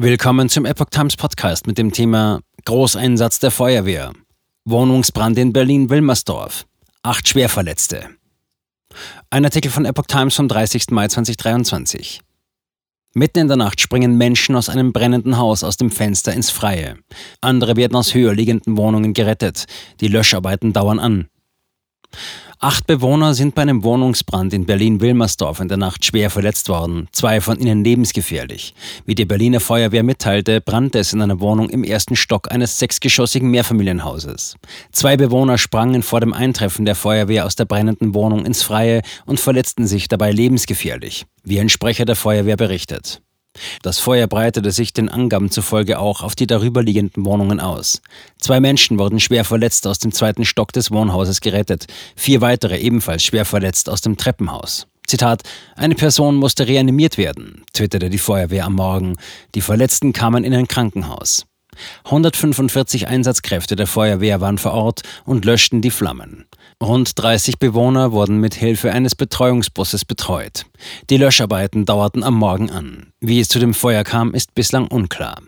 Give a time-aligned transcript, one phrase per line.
[0.00, 4.12] Willkommen zum Epoch Times Podcast mit dem Thema Großeinsatz der Feuerwehr.
[4.64, 6.66] Wohnungsbrand in Berlin-Wilmersdorf.
[7.02, 8.08] Acht Schwerverletzte.
[9.30, 10.92] Ein Artikel von Epoch Times vom 30.
[10.92, 12.20] Mai 2023.
[13.14, 16.98] Mitten in der Nacht springen Menschen aus einem brennenden Haus aus dem Fenster ins Freie.
[17.40, 19.64] Andere werden aus höher liegenden Wohnungen gerettet.
[20.00, 21.28] Die Löscharbeiten dauern an.
[22.60, 27.40] Acht Bewohner sind bei einem Wohnungsbrand in Berlin-Wilmersdorf in der Nacht schwer verletzt worden, zwei
[27.40, 28.74] von ihnen lebensgefährlich.
[29.06, 33.48] Wie die Berliner Feuerwehr mitteilte, brannte es in einer Wohnung im ersten Stock eines sechsgeschossigen
[33.48, 34.56] Mehrfamilienhauses.
[34.90, 39.38] Zwei Bewohner sprangen vor dem Eintreffen der Feuerwehr aus der brennenden Wohnung ins Freie und
[39.38, 43.22] verletzten sich dabei lebensgefährlich, wie ein Sprecher der Feuerwehr berichtet.
[43.82, 48.00] Das Feuer breitete sich den Angaben zufolge auch auf die darüberliegenden Wohnungen aus.
[48.38, 53.22] Zwei Menschen wurden schwer verletzt aus dem zweiten Stock des Wohnhauses gerettet, vier weitere ebenfalls
[53.22, 54.86] schwer verletzt aus dem Treppenhaus.
[55.06, 55.42] Zitat,
[55.74, 59.16] eine Person musste reanimiert werden, twitterte die Feuerwehr am Morgen.
[59.54, 61.46] Die Verletzten kamen in ein Krankenhaus.
[62.04, 66.46] 145 Einsatzkräfte der Feuerwehr waren vor Ort und löschten die Flammen.
[66.82, 70.66] Rund 30 Bewohner wurden mit Hilfe eines Betreuungsbusses betreut.
[71.10, 73.12] Die Löscharbeiten dauerten am Morgen an.
[73.20, 75.38] Wie es zu dem Feuer kam, ist bislang unklar.